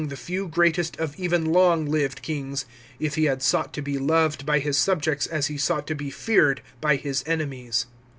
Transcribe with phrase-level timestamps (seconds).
[0.07, 2.65] the few greatest of even long lived kings,
[2.99, 6.09] if he had sought to be loved by his subjects as he sought to be
[6.09, 7.85] feared by his enemies."